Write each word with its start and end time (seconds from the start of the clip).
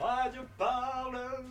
Radio 0.00 0.40
Parleur. 0.56 1.44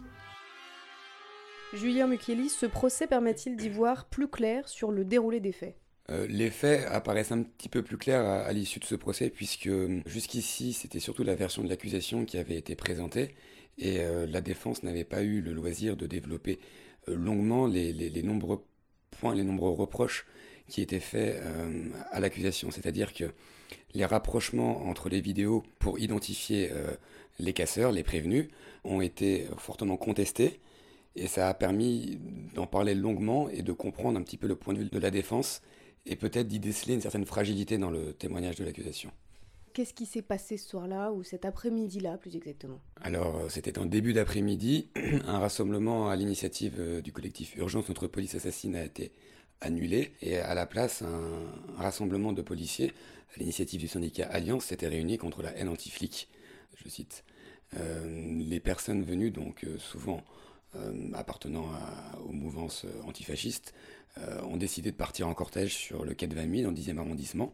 Julien 1.73 2.07
Mukeli, 2.07 2.49
ce 2.49 2.65
procès 2.65 3.05
permet-il 3.05 3.55
d'y 3.55 3.69
voir 3.69 4.05
plus 4.05 4.27
clair 4.27 4.67
sur 4.67 4.91
le 4.91 5.05
déroulé 5.05 5.39
des 5.39 5.51
faits? 5.51 5.75
Euh, 6.09 6.25
les 6.27 6.49
faits 6.49 6.87
apparaissent 6.87 7.31
un 7.31 7.43
petit 7.43 7.69
peu 7.69 7.83
plus 7.83 7.97
clairs 7.97 8.25
à, 8.25 8.51
l'issue 8.51 8.79
de 8.79 8.85
ce 8.85 8.95
procès, 8.95 9.29
puisque 9.29 9.67
euh, 9.67 10.01
jusqu'ici, 10.07 10.73
c'était 10.73 10.99
surtout 10.99 11.23
la 11.23 11.35
version 11.35 11.63
de 11.63 11.69
l'accusation 11.69 12.25
qui 12.25 12.39
avait 12.39 12.57
été 12.57 12.75
présentée, 12.75 13.35
et 13.77 13.99
euh, 13.99 14.25
la 14.25 14.41
défense 14.41 14.81
n'avait 14.81 15.03
pas 15.03 15.21
eu 15.21 15.41
le 15.41 15.53
loisir 15.53 15.95
de 15.95 16.07
développer 16.07 16.59
longuement 17.05 17.67
les, 17.67 17.93
les, 17.93 18.23
nombreux 18.23 18.65
points, 19.11 19.35
les 19.35 19.43
nombreux 19.43 19.71
reproches 19.71 20.25
qui 20.69 20.81
étaient 20.81 20.99
faits 20.99 21.41
à 22.11 22.19
l'accusation. 22.19 22.71
C'est-à-dire 22.71 23.13
que 23.13 23.25
les 23.93 24.05
rapprochements 24.05 24.87
entre 24.87 25.09
les 25.09 25.21
vidéos 25.21 25.63
pour 25.79 25.99
identifier 25.99 26.71
les 27.39 27.53
casseurs, 27.53 27.91
les 27.91 28.03
prévenus, 28.03 28.47
ont 28.83 29.01
été 29.01 29.47
fortement 29.57 29.97
contestés. 29.97 30.59
Et 31.15 31.27
ça 31.27 31.49
a 31.49 31.53
permis 31.53 32.19
d'en 32.55 32.67
parler 32.67 32.95
longuement 32.95 33.49
et 33.49 33.61
de 33.61 33.73
comprendre 33.73 34.19
un 34.19 34.23
petit 34.23 34.37
peu 34.37 34.47
le 34.47 34.55
point 34.55 34.73
de 34.73 34.79
vue 34.79 34.89
de 34.89 34.99
la 34.99 35.11
défense 35.11 35.61
et 36.05 36.15
peut-être 36.15 36.47
d'y 36.47 36.59
déceler 36.59 36.93
une 36.95 37.01
certaine 37.01 37.25
fragilité 37.25 37.77
dans 37.77 37.91
le 37.91 38.13
témoignage 38.13 38.55
de 38.55 38.65
l'accusation. 38.65 39.11
Qu'est-ce 39.73 39.93
qui 39.93 40.05
s'est 40.05 40.23
passé 40.23 40.57
ce 40.57 40.67
soir-là 40.67 41.11
ou 41.11 41.23
cet 41.23 41.45
après-midi-là 41.45 42.17
plus 42.17 42.35
exactement? 42.35 42.81
Alors 43.01 43.37
euh, 43.37 43.49
c'était 43.49 43.77
en 43.77 43.85
début 43.85 44.13
d'après-midi, 44.13 44.89
un 45.27 45.39
rassemblement 45.39 46.09
à 46.09 46.15
l'initiative 46.15 46.75
euh, 46.79 47.01
du 47.01 47.11
collectif 47.11 47.55
Urgence 47.55 47.85
contre 47.85 48.07
police 48.07 48.35
assassine 48.35 48.75
a 48.75 48.83
été 48.83 49.11
annulé 49.61 50.13
et 50.21 50.37
à 50.37 50.53
la 50.53 50.65
place 50.65 51.01
un 51.01 51.77
rassemblement 51.77 52.33
de 52.33 52.41
policiers 52.41 52.93
à 53.35 53.39
l'initiative 53.39 53.79
du 53.79 53.87
syndicat 53.87 54.27
Alliance 54.27 54.65
s'était 54.65 54.87
réuni 54.87 55.17
contre 55.17 55.41
la 55.41 55.55
haine 55.57 55.69
anti-flic, 55.69 56.29
je 56.75 56.89
cite. 56.89 57.23
Euh, 57.77 58.39
les 58.39 58.59
personnes 58.59 59.03
venues 59.03 59.31
donc 59.31 59.65
souvent 59.77 60.23
appartenant 61.13 61.67
aux 62.27 62.31
mouvances 62.31 62.85
antifascistes 63.07 63.73
euh, 64.17 64.41
ont 64.41 64.57
décidé 64.57 64.91
de 64.91 64.95
partir 64.95 65.27
en 65.27 65.33
cortège 65.33 65.73
sur 65.73 66.03
le 66.03 66.13
quai 66.13 66.27
de 66.27 66.35
20 66.35 66.49
000 66.49 66.63
dans 66.63 66.71
le 66.71 66.75
10e 66.75 66.97
arrondissement. 66.97 67.53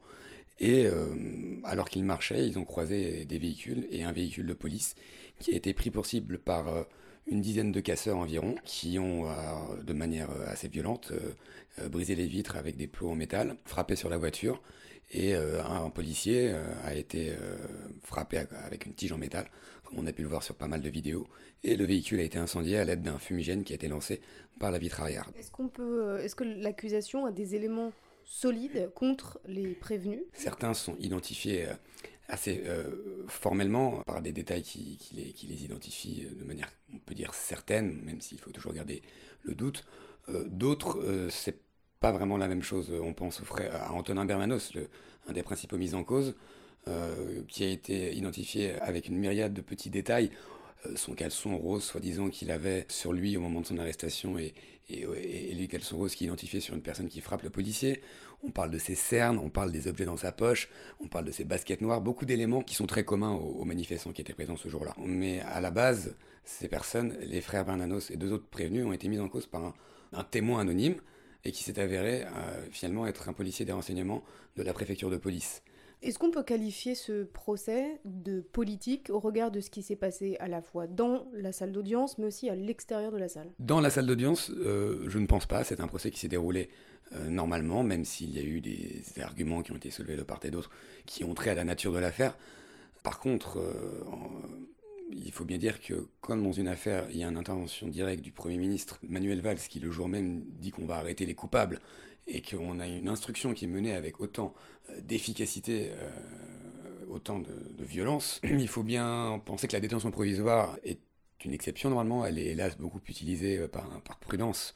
Et 0.60 0.86
euh, 0.86 1.14
alors 1.66 1.90
qu'ils 1.90 2.06
marchaient, 2.06 2.48
ils 2.48 2.58
ont 2.58 2.64
croisé 2.64 3.26
des 3.26 3.38
véhicules 3.38 3.88
et 3.92 4.04
un 4.04 4.14
véhicule 4.14 4.48
de 4.48 4.54
police 4.54 4.96
qui 5.40 5.54
a 5.54 5.58
été 5.58 5.74
pris 5.74 5.92
pour 5.92 6.06
cible 6.06 6.40
par 6.40 6.70
euh, 6.70 6.84
une 7.28 7.42
dizaine 7.42 7.72
de 7.72 7.80
casseurs 7.80 8.18
environ 8.18 8.56
qui 8.64 9.00
ont, 9.00 9.26
de 9.84 9.94
manière 9.94 10.30
assez 10.48 10.68
violente, 10.68 11.12
brisé 11.90 12.16
les 12.16 12.28
vitres 12.28 12.56
avec 12.56 12.78
des 12.78 12.88
plots 12.88 13.10
en 13.10 13.16
métal, 13.16 13.56
frappé 13.66 13.96
sur 13.96 14.10
la 14.10 14.18
voiture 14.18 14.62
et 15.12 15.34
un 15.36 15.90
policier 15.90 16.54
a 16.84 16.94
été 16.94 17.34
frappé 18.04 18.44
avec 18.64 18.86
une 18.86 18.94
tige 18.94 19.12
en 19.12 19.18
métal, 19.18 19.46
comme 19.84 20.00
on 20.00 20.08
a 20.08 20.12
pu 20.12 20.22
le 20.22 20.28
voir 20.28 20.44
sur 20.44 20.56
pas 20.56 20.68
mal 20.68 20.82
de 20.82 20.90
vidéos, 20.90 21.28
et 21.64 21.76
le 21.76 21.86
véhicule 21.86 22.20
a 22.20 22.24
été 22.24 22.38
incendié 22.38 22.78
à 22.78 22.86
l'aide 22.86 23.02
d'un 23.02 23.18
fumigène 23.18 23.64
qui 23.64 23.74
a 23.74 23.76
été 23.76 23.88
lancé 23.88 24.22
par 24.60 24.72
la 24.72 24.78
vitre 24.78 25.02
arrière. 25.02 25.30
Est-ce 25.38 25.52
qu'on 25.52 25.68
peut, 25.68 26.04
euh, 26.04 26.24
est-ce 26.24 26.36
que 26.36 26.44
l'accusation 26.44 27.26
a 27.26 27.32
des 27.32 27.56
éléments 27.56 27.92
solides 28.24 28.90
contre 28.96 29.40
les 29.48 29.74
prévenus? 29.74 30.22
Certains 30.34 30.74
sont 30.74 30.96
identifiés 31.00 31.66
euh, 31.68 31.74
assez 32.28 32.64
euh, 32.66 33.26
formellement 33.28 34.02
par 34.06 34.22
des 34.22 34.32
détails 34.32 34.64
qui, 34.64 35.00
les, 35.14 35.64
identifient 35.64 36.28
de 36.38 36.44
manière, 36.44 36.72
on 36.94 37.00
peut 37.00 37.16
dire 37.16 37.34
certaine, 37.34 38.02
même 38.04 38.22
s'il 38.22 38.40
faut 38.40 38.52
toujours 38.52 38.74
garder 38.74 39.02
le 39.44 39.56
doute. 39.56 39.86
D'autres, 40.48 41.28
c'est 41.30 41.60
pas 42.00 42.12
vraiment 42.12 42.38
la 42.38 42.48
même 42.48 42.64
chose. 42.64 42.92
On 42.92 43.14
pense 43.14 43.42
au 43.42 43.46
frère, 43.46 43.76
à 43.76 43.94
Antonin 43.94 44.26
Bermanos, 44.26 44.74
le, 44.74 44.90
un 45.28 45.34
des 45.34 45.44
principaux 45.44 45.78
mis 45.78 45.94
en 45.94 46.04
cause, 46.04 46.34
qui 47.48 47.64
a 47.64 47.70
été 47.70 48.12
identifié 48.16 48.74
avec 48.82 49.08
une 49.08 49.18
myriade 49.18 49.54
de 49.54 49.62
petits 49.62 49.92
détails. 49.92 50.32
Euh, 50.86 50.96
son 50.96 51.14
caleçon 51.14 51.58
rose, 51.58 51.84
soi-disant 51.84 52.30
qu'il 52.30 52.52
avait 52.52 52.86
sur 52.90 53.14
lui 53.14 53.38
au 53.38 53.42
moment 53.42 53.62
de 53.62 53.66
son 53.66 53.78
arrestation, 53.78 54.38
et, 54.38 54.54
et, 54.90 55.02
et, 55.02 55.54
les 55.54 55.68
caleçons 55.68 55.98
roses 55.98 56.16
qui 56.16 56.26
identifié 56.26 56.60
sur 56.60 56.76
une 56.76 56.82
personne 56.82 57.08
qui 57.08 57.22
frappe 57.22 57.44
le 57.44 57.50
policier. 57.50 58.02
On 58.44 58.52
parle 58.52 58.72
de 58.72 58.78
ses 58.78 58.96
cernes, 58.96 59.40
on 59.40 59.50
parle 59.50 59.72
des 59.72 59.88
objets 59.88 60.06
dans 60.06 60.18
sa 60.18 60.32
poche, 60.32 60.70
on 61.00 61.08
parle 61.08 61.26
de 61.26 61.32
ses 61.32 61.44
baskets 61.44 61.82
noires, 61.82 62.02
beaucoup 62.02 62.26
d'éléments 62.26 62.62
qui 62.62 62.76
sont 62.76 62.86
très 62.86 63.04
communs 63.04 63.34
aux, 63.34 63.66
manifestants 63.66 64.12
qui 64.12 64.22
étaient 64.22 64.34
présents 64.34 64.58
ce 64.58 64.70
jour-là. 64.70 64.94
Mais 64.98 65.40
à 65.42 65.62
la 65.62 65.72
base, 65.72 66.16
ces 66.44 66.68
personnes, 66.68 67.16
les 67.22 67.42
frères 67.42 67.66
Bernanos 67.66 68.12
et 68.12 68.18
deux 68.18 68.32
autres 68.32 68.48
prévenus, 68.48 68.86
ont 68.86 68.94
été 68.94 69.08
mis 69.08 69.20
en 69.20 69.30
cause 69.30 69.48
par 69.48 69.74
un, 70.14 70.24
témoin 70.24 70.62
anonyme 70.62 70.96
et 71.44 71.52
qui 71.52 71.64
s'est 71.64 71.80
avéré 71.80 72.24
euh, 72.24 72.28
finalement 72.72 73.06
être 73.08 73.28
un 73.28 73.34
policier 73.34 73.66
des 73.66 73.72
renseignements 73.72 74.24
de 74.56 74.64
la 74.64 74.74
préfecture 74.74 75.10
de 75.10 75.18
police. 75.18 75.62
Est-ce 76.02 76.20
qu'on 76.20 76.32
peut 76.32 76.44
qualifier 76.44 76.94
ce 76.96 77.24
procès 77.24 78.00
de 78.06 78.42
politique 78.42 79.10
au 79.10 79.20
regard 79.20 79.52
de 79.52 79.60
ce 79.60 79.70
qui 79.70 79.82
s'est 79.82 79.96
passé 79.96 80.38
à 80.40 80.48
la 80.48 80.62
fois 80.62 80.88
dans 80.88 81.26
la 81.34 81.52
salle 81.52 81.72
d'audience, 81.72 82.18
mais 82.18 82.26
aussi 82.26 82.50
à 82.50 82.56
l'extérieur 82.56 83.12
de 83.12 83.18
la 83.18 83.28
salle? 83.28 83.52
Dans 83.60 83.82
la 83.82 83.90
salle 83.90 84.06
d'audience, 84.06 84.52
euh, 84.52 85.04
je 85.08 85.18
ne 85.18 85.26
pense 85.26 85.46
pas. 85.46 85.64
C'est 85.64 85.80
un 85.80 85.88
procès 85.88 86.12
qui 86.12 86.20
s'est 86.20 86.28
déroulé 86.28 86.70
euh, 87.14 87.30
normalement, 87.30 87.84
même 87.84 88.06
s'il 88.06 88.36
y 88.36 88.40
a 88.40 88.44
eu 88.44 88.62
des 88.62 89.04
arguments 89.22 89.62
qui 89.62 89.72
ont 89.72 89.78
été 89.78 89.92
soulevés 89.92 90.16
de 90.16 90.24
part 90.24 90.40
et 90.44 90.52
d'autre 90.52 90.70
qui 91.06 91.24
ont 91.24 91.34
trait 91.34 91.52
à 91.52 91.56
la 91.56 91.64
nature 91.64 91.94
de 91.94 92.00
l'affaire. 92.00 92.38
Par 93.04 93.20
contre, 93.20 93.60
euh, 93.60 94.04
il 95.12 95.32
faut 95.32 95.46
bien 95.46 95.58
dire 95.58 95.82
que, 95.82 96.08
comme 96.22 96.44
dans 96.44 96.52
une 96.52 96.68
affaire, 96.68 97.08
il 97.12 97.18
y 97.18 97.24
a 97.24 97.28
une 97.28 97.38
intervention 97.38 97.88
directe 97.88 98.24
du 98.24 98.32
Premier 98.32 98.58
ministre 98.58 99.00
Manuel 99.08 99.42
Valls 99.42 99.60
qui, 99.60 99.80
le 99.80 99.92
jour 99.92 100.08
même, 100.08 100.44
dit 100.60 100.72
qu'on 100.72 100.86
va 100.86 100.96
arrêter 100.96 101.26
les 101.26 101.36
coupables 101.36 101.80
et 102.28 102.42
qu'on 102.42 102.80
a 102.80 102.88
une 102.88 103.08
instruction 103.08 103.54
qui 103.54 103.66
est 103.66 103.68
menée 103.68 103.94
avec 103.94 104.20
autant 104.20 104.54
euh, 104.90 105.00
d'efficacité, 105.02 105.92
euh, 105.92 106.10
autant 107.10 107.40
de, 107.40 107.84
violence, 107.84 108.42
il 108.44 108.68
faut 108.68 108.84
bien 108.84 109.42
penser 109.46 109.68
que 109.68 109.74
la 109.74 109.80
détention 109.80 110.12
provisoire 110.12 110.78
est 110.84 111.00
une 111.44 111.54
exception 111.54 111.90
normalement. 111.90 112.26
Elle 112.26 112.40
est 112.40 112.48
hélas 112.48 112.78
beaucoup 112.78 113.02
utilisée 113.08 113.60
euh, 113.60 113.68
par, 113.68 113.88
par 114.02 114.18
prudence, 114.18 114.74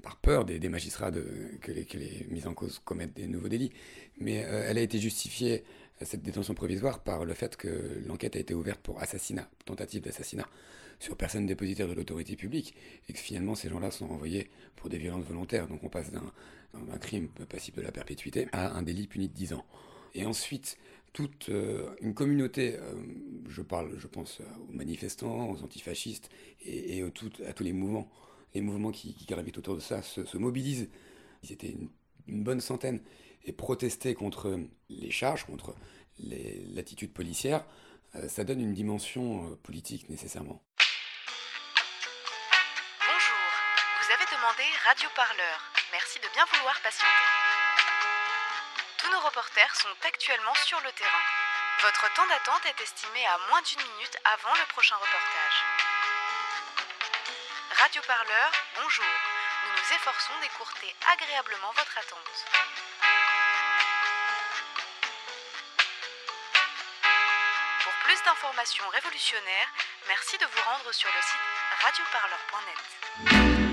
par 0.00 0.16
peur 0.16 0.44
des, 0.44 0.68
magistrats 0.68 1.10
de, 1.10 1.24
que, 1.60 1.72
les, 1.72 2.26
mises 2.30 2.46
en 2.46 2.54
cause 2.54 2.80
commettent 2.84 3.14
des 3.14 3.26
nouveaux 3.26 3.48
délits. 3.48 3.72
Mais 4.18 4.34
elle 4.34 4.78
a 4.78 4.82
été 4.82 4.98
justifiée, 4.98 5.64
cette 6.02 6.22
détention 6.22 6.54
provisoire, 6.54 7.02
par 7.02 7.24
le 7.24 7.34
fait 7.34 7.56
que 7.56 8.02
l'enquête 8.06 8.36
a 8.36 8.38
été 8.38 8.54
ouverte 8.54 8.80
pour 8.80 9.00
assassinat, 9.00 9.48
tentative 9.64 10.02
d'assassinat 10.02 10.46
sur 10.98 11.16
personne 11.16 11.46
dépositaire 11.46 11.88
de 11.88 11.94
l'autorité 11.94 12.36
publique, 12.36 12.74
et 13.08 13.12
que 13.12 13.18
finalement 13.18 13.54
ces 13.54 13.70
gens-là 13.70 13.90
sont 13.90 14.06
renvoyés 14.06 14.50
pour 14.76 14.90
des 14.90 14.98
violences 14.98 15.24
volontaires. 15.24 15.66
Donc 15.66 15.82
on 15.82 15.88
passe 15.88 16.12
d'un 16.12 16.98
crime 16.98 17.28
passible 17.48 17.78
de 17.78 17.82
la 17.82 17.92
perpétuité 17.92 18.48
à 18.52 18.76
un 18.76 18.82
délit 18.82 19.06
puni 19.06 19.28
de 19.28 19.34
10 19.34 19.54
ans. 19.54 19.64
Et 20.14 20.26
ensuite, 20.26 20.76
toute 21.12 21.48
euh, 21.48 21.90
une 22.00 22.14
communauté, 22.14 22.76
euh, 22.76 22.94
je 23.48 23.62
parle, 23.62 23.92
je 23.98 24.06
pense 24.06 24.40
aux 24.68 24.72
manifestants, 24.72 25.50
aux 25.50 25.62
antifascistes 25.62 26.28
et, 26.64 27.02
à 27.02 27.52
tous 27.52 27.64
les 27.64 27.72
mouvements, 27.72 28.10
les 28.54 28.60
mouvements 28.60 28.90
qui, 28.90 29.14
gravitent 29.28 29.58
autour 29.58 29.76
de 29.76 29.80
ça, 29.80 30.02
se, 30.02 30.36
mobilisent. 30.36 30.88
Ils 31.42 31.52
étaient 31.52 31.74
une, 32.26 32.44
bonne 32.44 32.60
centaine 32.60 33.02
et 33.44 33.52
protestaient 33.52 34.14
contre 34.14 34.60
les 34.88 35.10
charges, 35.10 35.44
contre 35.44 35.74
l'attitude 36.18 37.12
policière. 37.12 37.64
Euh, 38.14 38.28
ça 38.28 38.44
donne 38.44 38.60
une 38.60 38.74
dimension 38.74 39.56
politique 39.62 40.08
nécessairement. 40.08 40.62
Radio 44.90 45.08
Parleur. 45.14 45.58
Merci 45.92 46.18
de 46.18 46.26
bien 46.34 46.44
vouloir 46.52 46.74
patienter. 46.80 47.26
Tous 48.98 49.10
nos 49.10 49.20
reporters 49.20 49.76
sont 49.76 49.94
actuellement 50.02 50.54
sur 50.66 50.80
le 50.80 50.90
terrain. 50.92 51.24
Votre 51.82 52.12
temps 52.14 52.26
d'attente 52.26 52.66
est 52.66 52.82
estimé 52.82 53.24
à 53.26 53.38
moins 53.48 53.62
d'une 53.62 53.82
minute 53.92 54.16
avant 54.24 54.54
le 54.54 54.66
prochain 54.72 54.96
reportage. 54.96 55.79
Radio 57.80 58.02
Parleur, 58.06 58.52
bonjour. 58.76 59.04
Nous 59.64 59.72
nous 59.72 59.88
efforçons 59.96 60.34
d'écourter 60.42 60.94
agréablement 61.14 61.72
votre 61.72 61.96
attente. 61.96 62.44
Pour 67.82 67.94
plus 68.04 68.22
d'informations 68.22 68.86
révolutionnaires, 68.90 69.72
merci 70.08 70.36
de 70.36 70.44
vous 70.44 70.62
rendre 70.68 70.92
sur 70.92 71.08
le 71.08 71.22
site 71.22 71.40
radioparleur.net. 71.80 73.69